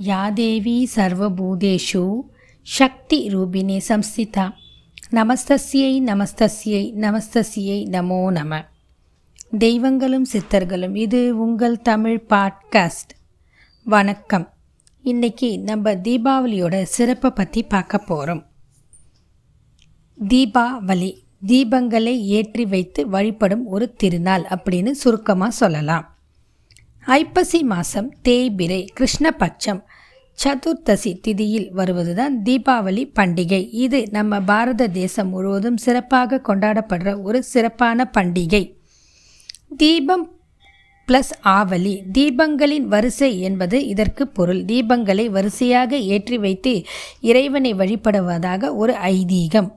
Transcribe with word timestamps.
या 0.00 0.28
देवी 0.30 0.86
सर्वभूतेषु 0.86 2.04
शक्तिरूपिणी 2.66 3.78
संस्थिता 3.80 4.46
நமஸ்தஸ்யை 5.10 5.90
நமஸ்தஸ்யை 6.02 6.80
நமஸ்தஸ்யை 6.94 7.76
நமோ 7.86 8.30
நம 8.30 8.58
தெய்வங்களும் 9.58 10.24
சித்தர்களும் 10.32 10.94
இது 10.94 11.38
உங்கள் 11.38 11.76
தமிழ் 11.80 12.24
பாட்காஸ்ட் 12.28 13.12
வணக்கம் 13.86 14.46
இன்னைக்கு 15.02 15.58
நம்ம 15.60 15.94
தீபாவளியோட 15.94 16.82
சிறப்பை 16.82 17.30
பற்றி 17.30 17.62
பார்க்க 17.62 17.98
போகிறோம் 17.98 18.42
தீபாவளி 20.28 21.12
தீபங்களை 21.46 22.14
ஏற்றி 22.30 22.64
வைத்து 22.64 23.08
வழிபடும் 23.08 23.66
ஒரு 23.66 23.88
திருநாள் 23.92 24.46
அப்படின்னு 24.50 24.90
சுருக்கமாக 24.90 25.50
சொல்லலாம் 25.50 26.06
ஐப்பசி 27.05 27.63
மாதம் 27.63 28.13
தேய்பிரை 28.23 28.85
கிருஷ்ணபட்சம் 28.99 29.83
சதுர்த்தசி 30.43 31.19
திதியில் 31.27 31.71
வருவதுதான் 31.71 32.41
தீபாவளி 32.43 33.11
பண்டிகை. 33.15 33.67
இது 33.71 34.07
நம்ம 34.11 34.39
பாரத 34.39 34.87
தேசம் 34.87 35.29
முழுவதும் 35.29 35.77
சிறப்பாக 35.77 36.41
கொண்டாடப்படுற 36.47 37.21
ஒரு 37.21 37.43
சிறப்பான 37.43 38.11
பண்டிகை. 38.17 38.73
தீபம் 39.77 40.39
ப்ளஸ் 41.07 41.33
ஆவலி. 41.43 42.01
தீபங்களின் 42.13 42.85
வரிசை 42.85 43.39
என்பது 43.39 43.87
இதற்கு 43.87 44.27
பொருள். 44.27 44.65
தீபங்களை 44.65 45.25
வரிசையாக 45.29 45.97
ஏற்றி 45.97 46.37
வைத்து 46.37 46.83
இறைவனை 47.21 47.73
வழிபடுவதாக 47.73 48.75
ஒரு 48.75 48.93
ஐதீகம். 48.93 49.71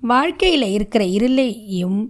வாழ்க்கையில் 0.00 0.62
இருக்கிற 0.62 1.04
இருளையும் 1.04 2.06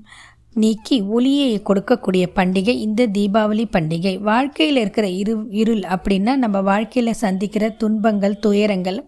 நீக்கி 0.56 1.00
ஒளியை 1.16 1.50
கொடுக்கக்கூடிய 1.58 2.24
பண்டிகை 2.36 2.74
இந்த 2.86 3.06
தீபாவளி 3.06 3.64
பண்டிகை. 3.72 4.14
வாழ்க்கையில் 4.20 4.76
இருக்கிற 4.76 5.06
இரு 5.20 5.34
இருள் 5.50 5.84
அப்படின்னா 5.94 6.32
நம்ம 6.36 6.60
வாழ்க்கையில் 6.60 7.20
சந்திக்கிற 7.24 7.64
துன்பங்கள் 7.82 8.38
துயரங்கள் 8.38 8.98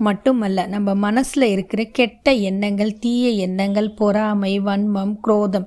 மட்டுமல்ல 0.00 0.66
நம்ம 0.66 0.94
மனசில் 0.94 1.46
இருக்கிற 1.46 1.82
கெட்ட 1.98 2.32
எண்ணங்கள் 2.50 2.98
தீய 2.98 3.28
எண்ணங்கள் 3.46 3.90
பொறாமை 3.94 4.60
வன்மம் 4.60 5.14
குரோதம் 5.20 5.66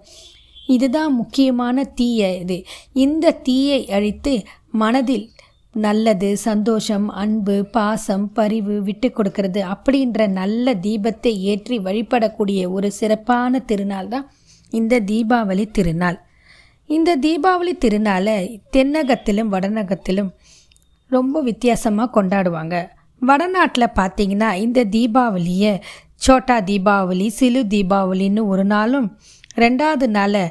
இதுதான் 0.68 1.14
முக்கியமான 1.16 1.84
தீய 1.96 2.38
இது. 2.38 2.58
இந்த 2.94 3.32
தீயை 3.48 3.82
அழித்து 3.90 4.34
மனதில் 4.72 5.28
நல்லது 5.76 6.38
சந்தோஷம் 6.38 7.08
அன்பு 7.22 7.56
பாசம் 7.72 8.26
பரிவு 8.34 8.76
விட்டு 8.82 9.08
கொடுக்கறது 9.18 9.62
அப்படின்ற 9.74 10.28
நல்ல 10.32 10.76
தீபத்தை 10.76 11.34
ஏற்றி 11.52 11.80
வழிபடக்கூடிய 11.80 12.72
ஒரு 12.72 12.92
சிறப்பான 12.92 13.60
திருநாள் 13.60 14.08
தான் 14.08 14.26
இந்த 14.80 15.00
தீபாவளி 15.12 15.66
திருநாள். 15.78 16.18
இந்த 16.90 17.12
தீபாவளி 17.26 17.74
திருநாளை 17.84 18.36
தென்னகத்திலும் 18.76 19.52
வடநகத்திலும் 19.54 20.32
ரொம்ப 21.12 21.42
வித்தியாசமாக 21.50 22.14
கொண்டாடுவாங்க. 22.16 22.76
வடநாட்டில் 23.22 23.96
பார்த்தீங்கன்னா 24.00 24.50
இந்த 24.66 24.80
தீபாவளியை 24.96 25.74
சோட்டா 26.26 26.58
தீபாவளி 26.70 27.28
சிலு 27.40 27.62
தீபாவளின்னு 27.74 28.42
ஒரு 28.54 28.64
நாளும் 28.74 29.08
ரெண்டாவது 29.64 30.08
நாள் 30.18 30.42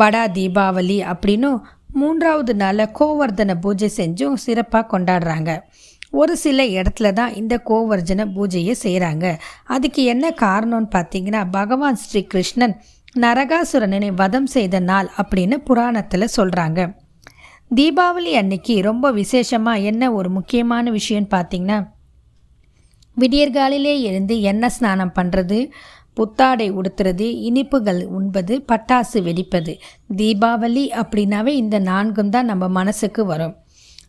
படா 0.00 0.24
தீபாவளி 0.38 0.98
அப்படின்னும் 1.12 1.58
மூன்றாவது 2.00 2.52
நாளில் 2.62 2.92
கோவர்தன 2.98 3.54
பூஜை 3.64 3.88
செஞ்சும் 3.96 4.36
சிறப்பாக 4.44 4.84
கொண்டாடுறாங்க. 4.92 5.50
ஒரு 6.20 6.34
சில 6.44 6.64
இடத்துல 6.76 7.10
தான் 7.18 7.34
இந்த 7.40 7.54
கோவர்ஜன 7.68 8.24
பூஜையை 8.36 8.74
செய்கிறாங்க 8.84 9.26
அதுக்கு 9.74 10.02
என்ன 10.12 10.26
காரணம்னு 10.44 10.90
பார்த்தீங்கன்னா 10.96 11.42
பகவான் 11.50 12.00
ஸ்ரீ 12.02 12.20
கிருஷ்ணன் 12.32 12.74
நரகாசுரனை 13.14 14.10
வதம் 14.14 14.46
செய்த 14.46 14.76
நாள் 14.80 15.08
அப்படின்னு 15.22 15.56
புராணத்தில் 15.64 16.34
சொல்கிறாங்க 16.36 16.80
தீபாவளி 17.70 18.32
அன்னைக்கு 18.32 18.74
ரொம்ப 18.82 19.06
விசேஷமாக 19.12 19.84
என்ன 19.90 20.12
ஒரு 20.12 20.28
முக்கியமான 20.30 20.84
விஷயம்னு 20.90 21.28
பார்த்தீங்கன்னா 21.34 21.78
விடியற்காலிலே 23.16 23.94
எழுந்து 24.02 24.34
எண்ணெய் 24.40 24.74
ஸ்நானம் 24.76 25.16
பண்ணுறது 25.18 25.58
புத்தாடை 26.14 26.68
உடுத்துறது 26.70 27.26
இனிப்புகள் 27.48 28.00
உண்பது 28.06 28.54
பட்டாசு 28.70 29.18
வெடிப்பது. 29.22 29.72
தீபாவளி 30.16 30.84
அப்படின்னாவே 31.02 31.52
இந்த 31.62 31.78
நான்கும் 31.78 32.30
தான் 32.30 32.44
நம்ம 32.44 32.68
மனசுக்கு 32.68 33.24
வரும். 33.26 33.54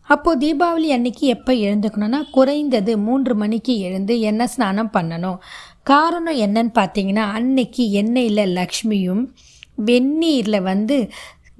அப்போது 0.03 0.40
தீபாவளி 0.44 0.88
அன்னைக்கு 0.88 1.25
எப்போ 1.28 1.52
எழுந்துக்கணும்னா 1.53 2.20
குறைந்தது 2.31 2.97
மூன்று 2.97 3.35
மணிக்கு 3.35 3.74
எழுந்து 3.80 4.20
எண்ணெய் 4.20 4.52
ஸ்நானம் 4.56 4.91
பண்ணணும். 4.94 5.38
காரணம் 5.84 6.38
என்னன்னு 6.38 6.72
பார்த்தீங்கன்னா 6.74 7.26
அன்னைக்கு 7.38 7.84
எண்ணெயில் 8.02 8.42
லக்ஷ்மியும் 8.60 9.24
வெந்நீரில் 9.86 10.62
வந்து 10.62 11.12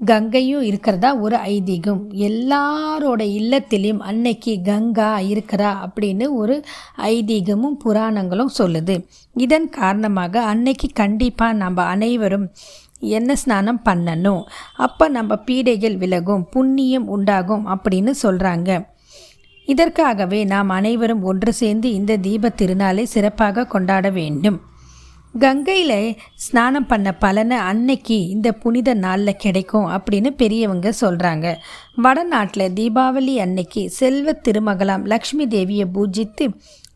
கங்கையும் 0.04 0.62
இருக்கிறதா? 0.62 1.16
ஒரு 1.16 1.36
ஐதீகம். 1.36 2.00
எல்லாரோட 2.28 3.22
இல்லத்திலையும் 3.38 3.98
அன்னைக்கு 3.98 4.60
கங்கா 4.62 5.18
இருக்கிறா 5.18 5.70
அப்படின்னு 5.84 6.26
ஒரு 6.30 6.64
ஐதீகமும் 6.98 7.76
புராணங்களும் 7.84 8.54
சொல்லுது. 8.58 8.96
இதன் 9.34 9.68
காரணமாக 9.68 10.42
அன்னைக்கு 10.42 10.88
கண்டிப்பாக 10.94 11.52
நம்ம 11.52 11.82
அனைவரும் 11.82 12.50
என்ன 12.98 13.36
ஸ்நானம் 13.36 13.80
பண்ணணும்? 13.84 14.42
அப்போ 14.76 15.08
நம்ம 15.08 15.34
பீடைகள் 15.46 15.96
விலகும் 15.96 16.44
புண்ணியம் 16.50 17.06
உண்டாகும் 17.06 17.64
அப்படின்னு 17.66 18.14
சொல்கிறாங்க 18.22 18.70
இதற்காகவே 19.66 20.44
நாம் 20.44 20.68
அனைவரும் 20.68 21.22
ஒன்று 21.22 21.52
சேர்ந்து 21.52 21.92
இந்த 21.92 22.16
தீப 22.16 22.52
திருநாளை 22.56 23.02
சிறப்பாக 23.02 23.64
கொண்டாட 23.64 24.10
வேண்டும். 24.10 24.60
கங்கையில் 25.38 26.16
ஸ்நானம் 26.34 26.86
பண்ண 26.86 27.12
பலனை 27.12 27.56
அன்னைக்கு 27.56 28.28
இந்த 28.28 28.52
புனித 28.52 28.94
நாளில் 28.94 29.36
கிடைக்கும் 29.36 29.86
அப்படின்னு 29.86 30.30
பெரியவங்க 30.36 30.92
சொல்கிறாங்க 31.00 31.46
வடநாட்டில் 31.96 32.72
தீபாவளி 32.72 33.34
அன்னைக்கு 33.36 33.90
செல்வ 33.90 34.36
திருமகளாம் 34.48 35.04
லக்ஷ்மி 35.04 35.46
தேவியை 35.46 35.86
பூஜித்து 35.94 36.46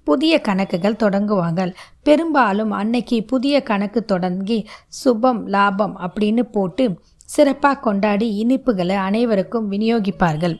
புதிய 0.04 0.40
கணக்குகள் 0.40 1.00
தொடங்குவாங்க. 1.02 1.74
பெரும்பாலும் 2.02 2.70
அன்னைக்கு 2.70 3.24
புதிய 3.24 3.62
கணக்கு 3.62 4.04
தொடங்கி 4.04 4.58
சுபம் 4.88 5.46
லாபம் 5.46 5.96
அப்படின்னு 5.98 6.44
போட்டு 6.52 7.00
சிறப்பாக 7.24 7.80
கொண்டாடி 7.80 8.46
இனிப்புகளை 8.46 8.96
அனைவருக்கும் 9.08 9.72
விநியோகிப்பார்கள். 9.72 10.56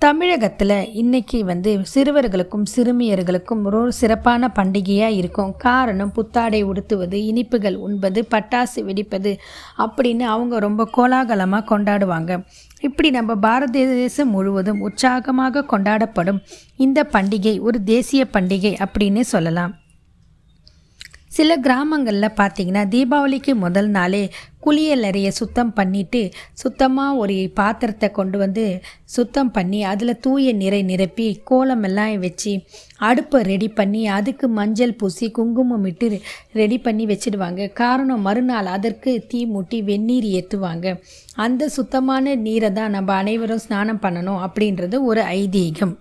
தமிழகத்தில் 0.00 0.74
இன்றைக்கி 1.00 1.38
வந்து 1.44 1.70
சிறுவர்களுக்கும் 1.92 2.66
சிறுமியர்களுக்கும் 2.74 3.64
ஒரு 3.64 3.80
சிறப்பான 3.92 4.50
பண்டிகையாக 4.54 5.16
இருக்கும். 5.20 5.56
காரணம் 5.56 6.12
புத்தாடை 6.12 6.60
உடுத்துவது 6.62 7.18
இனிப்புகள் 7.30 7.76
உண்பது 7.86 8.22
பட்டாசு 8.34 8.84
வெடிப்பது 8.84 9.32
அப்படின்னு 9.76 10.26
அவங்க 10.34 10.58
ரொம்ப 10.58 10.86
கோலாகலமாக 10.96 11.68
கொண்டாடுவாங்க. 11.72 12.40
இப்படி 12.80 13.10
நம்ம 13.10 13.34
பாரத 13.34 13.84
தேசம் 13.94 14.32
முழுவதும் 14.36 14.80
உற்சாகமாக 14.80 15.66
கொண்டாடப்படும் 15.72 16.40
இந்த 16.76 17.08
பண்டிகை 17.12 17.60
ஒரு 17.60 17.80
தேசிய 17.82 18.24
பண்டிகை 18.32 18.74
அப்படின்னு 18.86 19.20
சொல்லலாம். 19.20 19.74
சில 21.30 21.56
கிராமங்களில் 21.56 22.36
பார்த்தீங்கன்னா 22.40 22.82
தீபாவளிக்கு 22.94 23.54
முதல் 23.54 23.88
நாளே 23.88 24.30
குளியல் 24.60 25.30
சுத்தம் 25.30 25.72
பண்ணிவிட்டு 25.76 26.20
சுத்தமாக 26.54 27.16
ஒரு 27.16 27.36
பாத்திரத்தை 27.54 28.08
கொண்டு 28.10 28.38
வந்து 28.38 28.64
சுத்தம் 29.04 29.50
பண்ணி 29.50 29.82
அதில் 29.82 30.20
தூய 30.20 30.52
நிறை 30.52 30.80
நிரப்பி 30.82 31.26
கோலம் 31.44 31.82
எல்லாம் 31.82 32.16
வச்சு 32.20 32.52
அடுப்பை 32.98 33.42
ரெடி 33.42 33.68
பண்ணி 33.68 34.06
அதுக்கு 34.08 34.48
மஞ்சள் 34.48 34.96
பூசி 34.96 35.30
குங்குமம் 35.30 35.84
இட்டு 35.84 36.20
ரெடி 36.52 36.78
பண்ணி 36.78 37.06
வச்சிடுவாங்க. 37.06 37.72
காரணம் 37.72 38.20
மறுநாள் 38.20 38.66
அதற்கு 38.66 39.12
தீ 39.28 39.46
மூட்டி 39.46 39.80
வெந்நீர் 39.84 40.28
ஏற்றுவாங்க 40.38 40.96
அந்த 41.34 41.68
சுத்தமான 41.68 42.34
நீரை 42.34 42.72
தான் 42.72 42.90
நம்ம 42.90 43.14
அனைவரும் 43.14 43.64
ஸ்நானம் 43.66 44.02
பண்ணணும் 44.02 44.42
அப்படின்றது 44.46 45.02
ஒரு 45.02 45.20
ஐதீகம். 45.20 45.94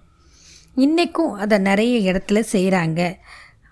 இன்றைக்கும் 0.76 1.34
அதை 1.34 1.58
நிறைய 1.58 2.12
இடத்துல 2.12 2.40
செய்கிறாங்க 2.52 3.02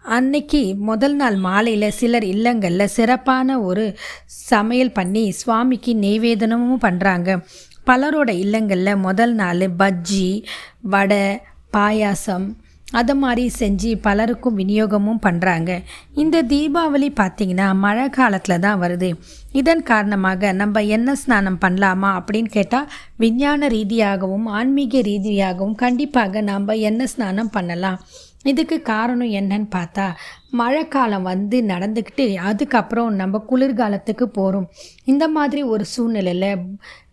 அன்னைக்கு 0.05 0.75
முதல் 0.75 1.15
நாள் 1.15 1.35
மாலையில் 1.35 1.87
சிலர் 1.91 2.23
இல்லங்களில் 2.23 2.87
சிறப்பான 2.87 3.59
ஒரு 3.59 3.85
சமையல் 4.49 4.91
பண்ணி 4.91 5.31
சுவாமிக்கு 5.31 5.93
நெய்வேதனமும் 5.95 6.83
பண்ணுறாங்க 6.83 7.39
பலரோட 7.85 8.29
இல்லங்களில் 8.29 9.03
முதல் 9.07 9.33
நாள் 9.33 9.65
பஜ்ஜி 9.77 10.43
வடை 10.81 11.25
பாயாசம் 11.73 12.47
அதை 12.87 13.13
மாதிரி 13.15 13.51
செஞ்சு 13.59 13.91
பலருக்கும் 14.01 14.57
விநியோகமும் 14.57 15.21
பண்ணுறாங்க 15.25 15.71
இந்த 16.13 16.43
தீபாவளி 16.43 17.09
பார்த்திங்கன்னா 17.19 17.67
மழை 17.75 18.09
காலத்தில் 18.09 18.59
தான் 18.59 18.81
வருது. 18.81 19.09
இதன் 19.51 19.83
காரணமாக 19.83 20.51
நம்ம 20.51 20.81
என்ன 20.81 21.15
ஸ்நானம் 21.15 21.59
பண்ணலாமா 21.61 22.11
அப்படின்னு 22.19 22.45
கேட்டால் 22.45 22.91
விஞ்ஞான 23.17 23.67
ரீதியாகவும் 23.67 24.45
ஆன்மீக 24.45 25.01
ரீதியாகவும் 25.01 25.75
கண்டிப்பாக 25.75 26.41
நாம் 26.41 26.67
என்ன 26.67 27.07
ஸ்நானம் 27.07 27.49
பண்ணலாம்? 27.49 27.99
இதுக்கு 28.45 28.77
காரணம் 28.85 29.31
என்னன்னு 29.35 29.67
பார்த்தா 29.75 30.07
மழைக்காலம் 30.51 31.23
வந்து 31.23 31.57
நடந்துக்கிட்டு 31.63 32.25
அதுக்கப்புறம் 32.41 33.09
நம்ம 33.15 33.41
குளிர்காலத்துக்கு 33.49 34.25
போகிறோம் 34.31 34.67
இந்த 35.05 35.25
மாதிரி 35.29 35.61
ஒரு 35.67 35.85
சூழ்நிலையில் 35.93 36.51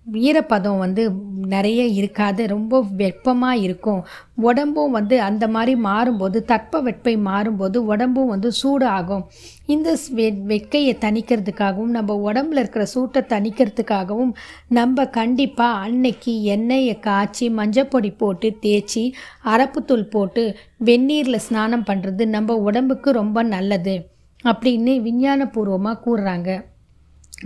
ஈரப்பதம் 0.06 0.78
வந்து 0.78 1.02
நிறைய 1.46 1.82
இருக்காது 1.84 2.46
ரொம்ப 2.46 2.80
வெப்பமாக 2.96 3.62
இருக்கும். 3.66 4.00
உடம்பும் 4.48 4.90
வந்து 4.90 5.20
அந்த 5.20 5.48
மாதிரி 5.48 5.74
மாறும்போது 5.80 6.38
தட்ப 6.44 6.80
வெப்பை 6.80 7.14
மாறும்போது 7.26 7.76
உடம்பும் 7.76 8.26
வந்து 8.26 8.50
சூடு 8.52 8.86
ஆகும் 8.86 9.24
இந்த 9.66 9.96
வெ 10.14 10.26
வெக்கையை 10.46 10.94
தணிக்கிறதுக்காகவும் 11.00 11.94
நம்ம 11.96 12.16
உடம்புல 12.32 12.62
இருக்கிற 12.62 12.84
சூட்டை 12.84 13.22
தணிக்கிறதுக்காகவும் 13.34 14.32
நம்ம 14.68 15.04
கண்டிப்பாக 15.18 15.80
அன்னைக்கு 15.86 16.42
எண்ணெயை 16.42 16.98
காய்ச்சி 16.98 17.48
மஞ்சப்பொடி 17.50 18.16
போட்டு 18.16 18.50
தேய்ச்சி 18.62 19.04
அரப்புத்தூள் 19.44 20.04
போட்டு 20.04 20.44
வெந்நீரில் 20.84 21.44
ஸ்நானம் 21.48 21.84
பண்ணுறது 21.84 22.26
நம்ம 22.26 22.56
உடம்புக்கு 22.58 23.12
ரொம்ப 23.12 23.42
நல்லது 23.42 23.96
அப்படின்னு 24.44 24.92
விஞ்ஞானபூர்வமாக 25.02 26.02
கூறுறாங்க. 26.02 26.50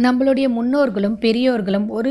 நம்மளுடைய 0.04 0.46
முன்னோர்களும் 0.48 1.18
பெரியோர்களும் 1.20 1.88
ஒரு 1.88 2.10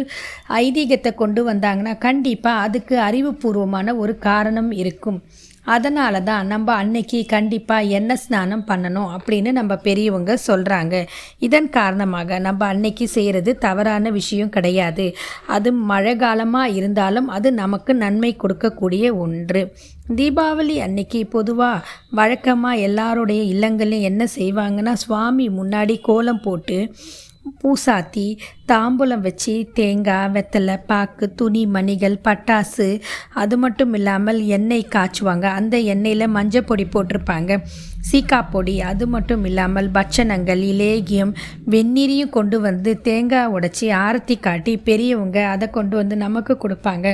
ஐதீகத்தை 0.63 1.11
கொண்டு 1.15 1.43
வந்தாங்கன்னா 1.49 1.95
கண்டிப்பாக 1.97 2.63
அதுக்கு 2.67 2.97
அறிவுபூர்வமான 2.99 3.97
ஒரு 3.97 4.15
காரணம் 4.29 4.71
இருக்கும். 4.83 5.19
அதனால 5.67 6.15
தான் 6.21 6.47
நம்ம 6.47 6.67
அன்னைக்கு 6.73 7.19
கண்டிப்பாக 7.25 7.91
எண்ணெய் 7.97 8.19
ஸ்நானம் 8.23 8.65
பண்ணணும் 8.67 9.09
அப்படின்னு 9.15 9.51
நம்ம 9.51 9.73
பெரியவங்க 9.87 10.31
சொல்கிறாங்க 10.47 10.95
இதன் 11.39 11.69
காரணமாக 11.69 12.39
நம்ம 12.39 12.61
அன்னைக்கு 12.65 13.05
செய்கிறது 13.07 13.51
தவறான 13.57 14.11
விஷயம் 14.11 14.49
கிடையாது. 14.49 15.05
அது 15.47 15.71
மழை 15.91 16.13
காலமாக 16.15 16.75
இருந்தாலும் 16.79 17.27
அது 17.27 17.51
நமக்கு 17.53 17.93
நன்மை 18.03 18.31
கொடுக்கக்கூடிய 18.43 19.15
ஒன்று. 19.25 19.63
தீபாவளி 20.17 20.75
அன்னைக்கு 20.85 21.19
பொதுவாக 21.27 21.85
வழக்கமாக 22.11 22.83
எல்லாருடைய 22.87 23.41
இல்லங்களையும் 23.53 24.09
என்ன 24.11 24.23
செய்வாங்கன்னா 24.37 24.93
சுவாமி 25.05 25.47
முன்னாடி 25.59 25.95
கோலம் 26.01 26.43
போட்டு 26.45 26.79
பூசாத்தி 27.61 28.25
தாம்பூலம் 28.71 29.23
வச்சு 29.25 29.53
தேங்காய் 29.77 30.31
வெத்தலை 30.35 30.75
பாக்கு 30.89 31.25
துணி 31.39 31.63
மணிகள் 31.75 32.17
பட்டாசு 32.27 32.87
அது 33.41 33.55
மட்டும் 33.63 33.93
இல்லாமல் 33.93 34.39
எண்ணெய் 34.57 34.91
காய்ச்சுவாங்க. 34.95 35.45
அந்த 35.59 35.75
எண்ணெயில் 35.93 36.33
மஞ்சள் 36.37 36.67
பொடி 36.71 36.85
போட்டிருப்பாங்க. 36.95 37.59
சீக்கா 38.09 38.39
பொடி 38.51 38.75
அது 38.89 39.07
மட்டும் 39.07 39.45
இல்லாமல் 39.45 39.89
பட்சணங்கள் 39.97 40.61
இலேகியம் 40.73 41.33
வெந்நீரையும் 41.73 42.35
கொண்டு 42.37 42.59
வந்து 42.67 42.93
தேங்காய் 43.07 43.53
உடைச்சி 43.55 43.87
ஆரத்தி 44.05 44.37
காட்டி 44.39 44.75
பெரியவங்க 44.89 45.39
அதை 45.53 45.69
கொண்டு 45.69 45.95
வந்து 46.01 46.17
நமக்கு 46.25 46.55
கொடுப்பாங்க. 46.63 47.07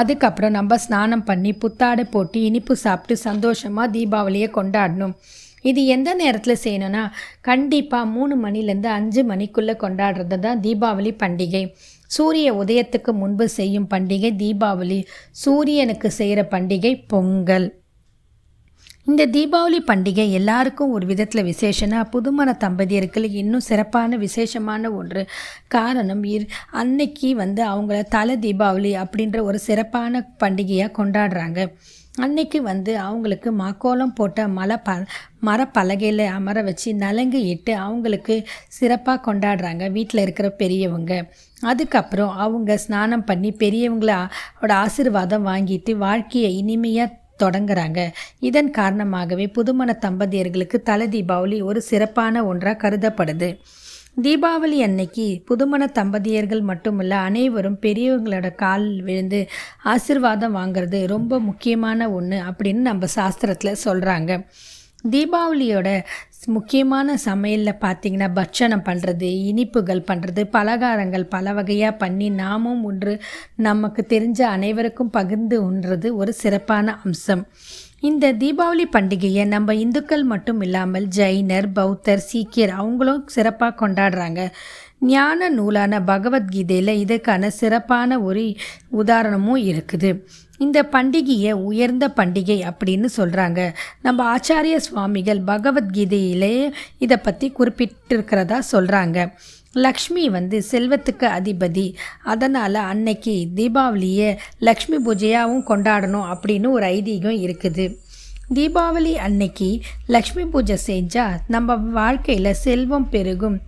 அதுக்கப்புறம் 0.00 0.56
நம்ம 0.56 0.76
ஸ்நானம் 0.76 1.24
பண்ணி 1.24 1.50
புத்தாடை 1.62 2.04
போட்டு 2.04 2.38
இனிப்பு 2.48 2.74
சாப்பிட்டு 2.76 3.16
சந்தோஷமாக 3.28 3.92
தீபாவளியை 3.96 4.48
கொண்டாடணும். 4.58 5.14
இது 5.62 5.86
எந்த 5.86 6.14
நேரத்தில் 6.14 6.62
செய்யணும்னா 6.64 7.02
கண்டிப்பாக 7.40 8.06
மூணு 8.06 8.36
மணிலேருந்து 8.44 8.90
அஞ்சு 8.98 9.22
மணிக்குள்ளே 9.22 9.74
கொண்டாடுறது 9.84 10.38
தான் 10.38 10.60
தீபாவளி 10.60 11.12
பண்டிகை. 11.22 11.64
சூரிய 12.06 12.48
உதயத்துக்கு 12.54 13.12
முன்பு 13.12 13.48
செய்யும் 13.48 13.90
பண்டிகை 13.94 14.30
தீபாவளி. 14.42 14.98
சூரியனுக்கு 15.30 16.10
செய்கிற 16.10 16.48
பண்டிகை 16.50 16.92
பொங்கல். 17.06 17.68
இந்த 19.06 19.26
தீபாவளி 19.26 19.78
பண்டிகை 19.86 20.30
எல்லாருக்கும் 20.30 20.90
ஒரு 20.90 21.06
விதத்தில் 21.06 21.44
விசேஷனா 21.44 22.00
புதுமண 22.10 22.50
தம்பதியருக்கு 22.64 23.30
இன்னும் 23.42 23.64
சிறப்பான 23.68 24.16
விசேஷமான 24.16 24.92
ஒன்று. 24.92 25.22
காரணம் 25.68 26.22
இர் 26.34 26.46
அன்னைக்கு 26.70 27.34
வந்து 27.34 27.62
அவங்கள 27.70 28.02
தலை 28.16 28.36
தீபாவளி 28.36 28.92
அப்படின்ற 29.04 29.42
ஒரு 29.42 29.58
சிறப்பான 29.58 30.22
பண்டிகையாக 30.44 30.96
கொண்டாடுறாங்க. 30.98 31.60
அன்னைக்கு 32.14 32.62
வந்து 32.62 32.98
அவங்களுக்கு 32.98 33.52
மாக்கோலம் 33.52 34.14
போட்ட 34.14 34.48
மலை 34.48 34.76
ப 34.76 35.04
மரப்பலகையில் 35.46 36.26
அமர 36.26 36.62
வச்சு 36.62 36.94
நலங்கு 36.94 37.44
இட்டு 37.44 37.76
அவங்களுக்கு 37.76 38.44
சிறப்பாக 38.68 39.32
கொண்டாடுறாங்க 39.32 39.90
வீட்டில் 39.90 40.20
இருக்கிற 40.20 40.50
பெரியவங்க. 40.50 41.30
அதுக்கப்புறம் 41.60 42.36
அவங்க 42.36 42.76
ஸ்நானம் 42.76 43.24
பண்ணி 43.24 43.52
பெரியவங்களோட 43.52 44.72
ஆசீர்வாதம் 44.84 45.46
வாங்கிட்டு 45.46 45.96
வாழ்க்கையை 45.96 46.56
இனிமையாக 46.56 47.18
தொடங்குறாங்க. 47.42 48.12
இதன் 48.40 48.70
காரணமாகவே 48.70 49.46
புதுமண 49.46 49.98
தம்பதியர்களுக்கு 50.00 50.82
தலை 50.82 51.08
தீபாவளி 51.08 51.62
ஒரு 51.62 51.82
சிறப்பான 51.82 52.44
ஒன்றாக 52.44 52.90
கருதப்படுது. 52.90 53.58
தீபாவளி 54.16 54.78
அன்னைக்கு 54.82 55.26
புதுமண 55.48 55.82
தம்பதியர்கள் 55.94 56.60
மட்டுமல்ல 56.60 57.12
அனைவரும் 57.18 57.78
பெரியவங்களோட 57.82 58.48
கால் 58.54 58.84
விழுந்து 59.02 59.40
ஆசிர்வாதம் 59.84 60.56
வாங்கிறது 60.56 60.98
ரொம்ப 61.06 61.38
முக்கியமான 61.40 62.10
ஒன்று 62.10 62.38
அப்படின்னு 62.48 62.82
நம்ம 62.88 63.08
சாஸ்திரத்தில் 63.14 63.80
சொல்கிறாங்க 63.84 64.34
தீபாவளியோட 65.10 65.88
முக்கியமான 66.46 67.14
சமையலில் 67.24 67.80
பார்த்திங்கன்னா 67.80 68.28
பட்சணம் 68.34 68.84
பண்ணுறது 68.84 69.30
இனிப்புகள் 69.50 70.02
பண்ணுறது 70.10 70.44
பலகாரங்கள் 70.52 71.24
பல 71.28 71.54
வகையாக 71.54 71.96
பண்ணி 71.96 72.28
நாமும் 72.30 72.84
ஒன்று 72.84 73.14
நமக்கு 73.68 74.04
தெரிஞ்ச 74.08 74.42
அனைவருக்கும் 74.56 75.10
பகிர்ந்து 75.10 75.58
உண்றது 75.70 76.10
ஒரு 76.14 76.34
சிறப்பான 76.42 76.98
அம்சம். 77.04 77.44
இந்த 78.08 78.32
தீபாவளி 78.32 78.84
பண்டிகையை 78.92 79.42
நம்ம 79.46 79.74
இந்துக்கள் 79.74 80.22
மட்டும் 80.24 80.60
இல்லாமல் 80.60 81.04
ஜெயினர் 81.16 81.66
பௌத்தர் 81.74 82.22
சீக்கியர் 82.32 82.72
அவங்களும் 82.80 83.20
சிறப்பாக 83.26 83.74
கொண்டாடுறாங்க. 83.82 84.40
ஞான 84.98 85.48
நூலான 85.48 86.00
பகவத்கீதையில் 86.00 86.92
இதுக்கான 87.04 87.46
சிறப்பான 87.60 88.18
ஒரு 88.20 88.44
உதாரணமும் 88.92 89.60
இருக்குது. 89.70 90.10
இந்த 90.64 90.78
பண்டிகையை 90.92 91.52
உயர்ந்த 91.68 92.06
பண்டிகை 92.18 92.58
அப்படின்னு 92.70 93.08
சொல்கிறாங்க 93.16 93.60
நம்ம 94.06 94.26
ஆச்சாரிய 94.34 94.76
சுவாமிகள் 94.86 95.40
பகவத்கீதையிலே 95.50 96.54
இதை 97.04 97.18
பற்றி 97.26 97.48
குறிப்பிட்டிருக்கிறதா 97.58 98.60
சொல்கிறாங்க 98.72 99.18
லக்ஷ்மி 99.84 100.24
வந்து 100.36 100.56
செல்வத்துக்கு 100.70 101.26
அதிபதி. 101.38 101.84
அதனால் 102.32 102.78
அன்னைக்கு 102.90 103.34
தீபாவளியை 103.58 104.30
லக்ஷ்மி 104.68 104.98
பூஜையாகவும் 105.06 105.68
கொண்டாடணும் 105.70 106.30
அப்படின்னு 106.32 106.68
ஒரு 106.76 106.86
ஐதீகம் 106.96 107.38
இருக்குது. 107.46 107.86
தீபாவளி 108.56 109.12
அன்னைக்கு 109.26 109.68
லக்ஷ்மி 110.14 110.44
பூஜை 110.54 110.76
செஞ்சால் 110.86 111.38
நம்ம 111.54 111.76
வாழ்க்கையில் 111.98 112.60
செல்வம் 112.64 113.10
பெருகும். 113.14 113.58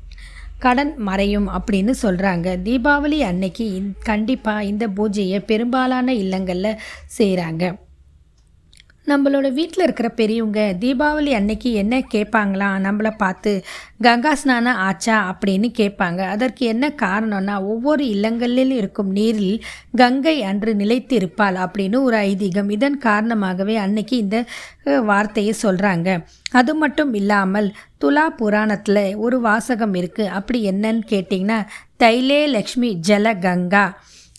கடன் 0.61 0.93
மறையும் 0.99 1.49
அப்படின்னு 1.51 1.95
சொல்கிறாங்க 2.03 2.49
தீபாவளி 2.63 3.19
அன்னைக்கு 3.23 3.67
கண்டிப்பாக 4.03 4.65
இந்த 4.65 4.87
பூஜையை 4.89 5.41
பெரும்பாலான 5.47 6.15
இல்லங்களில் 6.15 6.81
செய்கிறாங்க 7.17 7.65
நம்மளோட 9.07 9.47
வீட்டில் 9.53 9.85
இருக்கிற 9.85 10.09
பெரியவங்க 10.09 10.61
தீபாவளி 10.81 11.33
அன்னைக்கு 11.39 11.71
என்ன 11.73 11.95
கேட்பாங்களாம் 12.15 12.77
நம்மளை 12.87 13.11
பார்த்து 13.17 13.53
கங்கா 14.03 14.35
ஸ்நானம் 14.35 14.81
ஆச்சா? 14.87 15.17
அப்படின்னு 15.31 15.69
கேட்பாங்க. 15.79 16.21
அதற்கு 16.35 16.63
என்ன 16.67 16.89
காரணம்னா 17.03 17.57
ஒவ்வொரு 17.73 18.05
இல்லங்களில் 18.07 18.71
இருக்கும் 18.71 19.11
நீரில் 19.11 19.59
கங்கை 19.97 20.37
அன்று 20.43 20.75
நிலைத்து 20.75 21.17
இருப்பாள் 21.17 21.59
அப்படின்னு 21.65 22.01
ஒரு 22.03 22.17
ஐதீகம். 22.31 22.71
இதன் 22.71 22.99
காரணமாகவே 22.99 23.77
அன்னைக்கு 23.77 24.17
இந்த 24.17 24.39
வார்த்தையை 25.11 25.55
சொல்கிறாங்க 25.63 26.09
அது 26.53 26.75
மட்டும் 26.75 27.15
இல்லாமல் 27.15 27.69
துலா 28.05 28.27
புராணத்தில் 28.41 29.05
ஒரு 29.17 29.41
வாசகம் 29.41 29.95
இருக்குது 29.95 30.35
அப்படி 30.39 30.59
என்னன்னு 30.71 31.05
கேட்டிங்கன்னா 31.13 31.61
தைலே 32.03 32.43
லக்ஷ்மி 32.49 32.91
ஜல 33.09 33.39
கங்கா. 33.39 33.87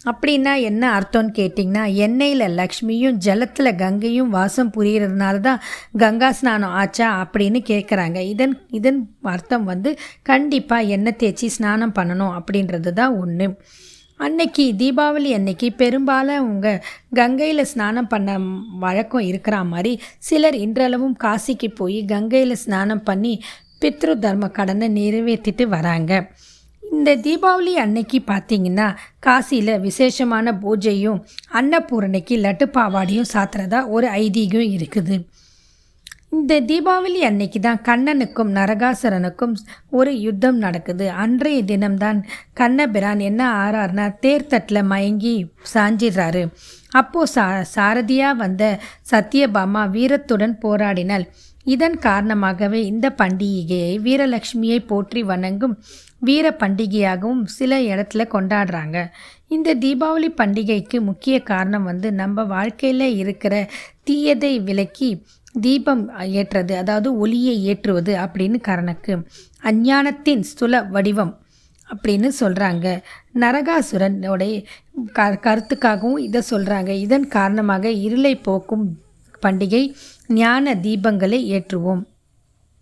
அப்படின்னா 0.06 0.54
என்ன 0.62 0.84
அர்த்தம்னு 0.98 1.32
கேட்டிங்கன்னா 1.38 1.84
எண்ணெயில் 1.98 2.46
லக்ஷ்மியும் 2.58 3.18
ஜலத்தில் 3.18 3.72
கங்கையும் 3.76 4.30
வாசம் 4.30 4.74
புரிகிறதுனால 4.76 5.40
தான் 5.40 5.64
கங்கா 5.98 6.30
ஸ்நானம் 6.32 6.76
ஆச்சா 6.76 7.10
அப்படின்னு 7.24 7.62
கேட்குறாங்க 7.66 8.20
இதன் 8.26 8.56
இதன் 8.72 9.02
அர்த்தம் 9.24 9.64
வந்து 9.64 9.92
கண்டிப்பாக 10.24 10.84
எண்ணெய் 10.88 11.20
தேய்ச்சி 11.20 11.50
ஸ்நானம் 11.50 11.98
பண்ணணும் 11.98 12.36
அப்படின்றது 12.38 12.94
தான் 12.94 13.18
ஒன்று 13.18 13.48
அன்னைக்கு 14.20 14.66
தீபாவளி 14.78 15.30
அன்னைக்கு 15.34 15.68
பெரும்பாலும் 15.74 16.46
உங்கள் 16.50 16.84
கங்கையில் 17.14 17.64
ஸ்நானம் 17.66 18.08
பண்ண 18.08 18.38
வழக்கம் 18.80 19.26
இருக்கிற 19.26 19.64
மாதிரி 19.64 19.92
சிலர் 20.20 20.56
இன்றளவும் 20.56 21.18
காசிக்கு 21.24 21.70
போய் 21.74 22.00
கங்கையில் 22.06 22.56
ஸ்நானம் 22.56 23.04
பண்ணி 23.04 23.34
பித்ரு 23.82 24.14
தர்ம 24.20 24.46
கடனை 24.50 24.88
நிறைவேற்றிட்டு 24.90 25.64
வராங்க. 25.68 26.12
இந்த 26.96 27.12
தீபாவளி 27.26 27.74
அன்னைக்கு 27.84 28.20
பார்த்தீங்கன்னா 28.28 28.88
காசியில் 29.26 29.82
விசேஷமான 29.86 30.54
பூஜையும் 30.64 31.20
அன்னபூரணைக்கு 31.60 32.36
லட்டு 32.46 32.66
பாவாடியும் 32.78 33.32
சாத்துறதா 33.34 33.80
ஒரு 33.96 34.08
ஐதீகம் 34.24 34.70
இருக்குது. 34.76 35.16
இந்த 36.36 36.54
தீபாவளி 36.70 37.20
அன்னைக்கு 37.30 37.60
தான் 37.60 37.82
கண்ணனுக்கும் 37.90 38.52
நரகாசுரனுக்கும் 38.58 39.54
ஒரு 39.98 40.12
யுத்தம் 40.20 40.58
நடக்குது. 40.66 41.06
அன்றைய 41.24 41.60
தினம்தான் 41.72 42.20
கண்ணபிரான் 42.60 43.22
என்ன 43.30 43.42
ஆறார்னா 43.64 44.06
தேர்தட்டில் 44.26 44.90
மயங்கி 44.92 45.36
சாஞ்சிடுறாரு. 45.74 46.44
அப்போது 47.02 47.32
சா 47.36 47.46
சாரதியாக 47.76 48.40
வந்த 48.44 48.64
சத்யபாமா 49.12 49.84
வீரத்துடன் 49.96 50.56
போராடினாள் 50.66 51.26
இதன் 51.66 51.98
காரணமாகவே 51.98 52.80
இந்த 52.86 53.08
பண்டிகையை 53.22 53.94
வீரலட்சுமியை 54.06 54.80
போற்றி 54.88 55.22
வணங்கும் 55.24 55.76
வீர 56.20 56.46
பண்டிகையாகவும் 56.60 57.44
சில 57.58 57.80
இடத்துல 57.92 58.22
கொண்டாடுறாங்க. 58.34 58.98
இந்த 59.48 59.76
தீபாவளி 59.76 60.30
பண்டிகைக்கு 60.42 60.98
முக்கிய 61.02 61.36
காரணம் 61.44 61.84
வந்து 61.84 62.10
நம்ம 62.14 62.44
வாழ்க்கையில் 62.44 63.08
இருக்கிற 63.16 63.56
தீயதை 64.04 64.54
விலக்கி 64.64 65.10
தீபம் 65.62 66.04
ஏற்றுறது 66.40 66.74
அதாவது 66.76 67.10
ஒளியை 67.18 67.56
ஏற்றுவது 67.64 68.14
அப்படின்னு 68.16 68.60
கரணக்கு. 68.62 69.14
அஞ்ஞானத்தின் 69.64 70.44
ஸ்துல 70.52 70.82
வடிவம் 70.90 71.34
அப்படின்னு 71.88 72.30
சொல்கிறாங்க 72.40 72.88
நரகாசுரனுடைய 73.40 74.54
க 75.12 75.28
கருத்துக்காகவும் 75.46 76.24
இதை 76.28 76.42
சொல்கிறாங்க 76.50 76.92
இதன் 77.06 77.28
காரணமாக 77.28 77.92
இருளை 78.08 78.34
போக்கும் 78.48 78.86
பண்டிகை 79.44 79.82
ஞான 80.28 80.76
தீபங்களை 80.76 81.40
ஏற்றுவோம். 81.56 82.04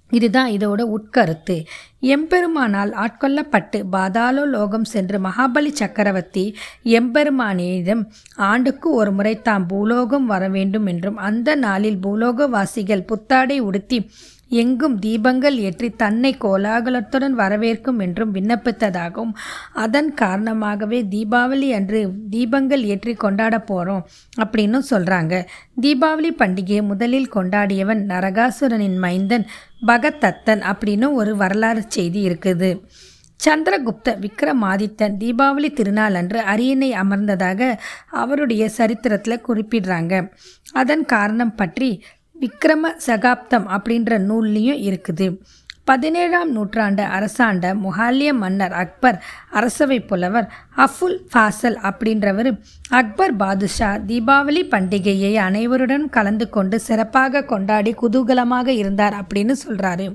இதுதான் 0.10 0.52
இதோட 0.52 0.82
உட்கருத்து. 0.82 1.66
எம்பெருமானால் 2.02 2.92
ஆட்கொள்ளப்பட்டு 2.94 3.84
பாதாளோ 3.92 4.46
லோகம் 4.46 4.84
சென்று 4.84 5.20
மகாபலி 5.20 5.72
சக்கரவர்த்தி 5.72 6.56
எம்பெருமானிடம் 6.84 8.04
ஆண்டுக்கு 8.36 8.92
ஒரு 8.92 9.12
முறை 9.12 9.42
தாம் 9.42 9.68
பூலோகம் 9.68 10.26
வர 10.26 10.50
வேண்டும் 10.50 10.86
என்றும் 10.86 11.18
அந்த 11.18 11.56
நாளில் 11.56 11.98
பூலோகவாசிகள் 11.98 13.02
புத்தாடை 13.02 13.60
உடுத்தி 13.60 14.10
எங்கும் 14.54 14.96
தீபங்கள் 15.00 15.58
ஏற்றி 15.68 15.90
தன்னை 15.96 16.32
கோலாகலத்துடன் 16.40 17.36
வரவேற்கும் 17.38 18.00
என்றும் 18.00 18.34
விண்ணப்பித்ததாகவும் 18.34 19.34
அதன் 19.84 20.10
காரணமாகவே 20.14 21.00
தீபாவளி 21.14 21.70
அன்று 21.78 22.02
தீபங்கள் 22.30 22.84
ஏற்றி 22.94 23.14
கொண்டாட 23.16 23.58
போகிறோம் 23.62 24.04
அப்படின்னு 24.40 24.82
சொல்கிறாங்க 24.90 25.34
தீபாவளி 25.82 26.32
பண்டிகையை 26.42 26.84
முதலில் 26.84 27.34
கொண்டாடியவன் 27.36 28.04
நரகாசுரனின் 28.12 29.00
மைந்தன் 29.06 29.48
பகதத்தன் 29.88 30.62
அப்படின்னு 30.72 31.08
ஒரு 31.14 31.32
வரலாறு 31.36 31.82
செய்தி 31.88 32.22
இருக்குது. 32.28 32.72
சந்திரகுப்த 33.40 34.10
விக்ரமாதித்தன் 34.24 35.16
தீபாவளி 35.22 35.70
திருநாள் 35.74 36.16
அன்று 36.20 36.40
அரியணை 36.52 36.90
அமர்ந்ததாக 37.02 37.62
அவருடைய 38.22 38.64
சரித்திரத்தில் 38.70 39.46
குறிப்பிடுறாங்க. 39.48 40.14
அதன் 40.74 41.04
காரணம் 41.06 41.56
பற்றி 41.56 41.90
விக்ரம 42.44 42.94
சகாப்தம் 43.08 43.68
அப்படின்ற 43.76 44.18
நூல்லையும் 44.30 44.82
இருக்குது. 44.90 45.28
பதினேழாம் 45.86 46.52
நூற்றாண்டு 46.52 47.04
அரசாண்ட 47.16 47.74
முஹாலிய 47.76 48.30
மன்னர் 48.34 48.76
அக்பர் 48.82 49.18
அரசவை 49.52 49.98
புலவர் 50.02 50.48
அஃபுல் 50.76 51.18
ஃபாசல் 51.32 51.78
அப்படின்றவர் 51.90 52.50
அக்பர் 52.92 53.34
பாதுஷா 53.36 53.90
தீபாவளி 54.08 54.62
பண்டிகையை 54.74 55.34
அனைவருடன் 55.48 56.06
கலந்து 56.10 56.46
கொண்டு 56.50 56.78
சிறப்பாக 56.80 57.44
கொண்டாடி 57.44 57.94
குதூகலமாக 58.02 58.68
இருந்தார் 58.74 59.18
அப்படின்னு 59.22 59.56
சொல்கிறாரு 59.66 60.08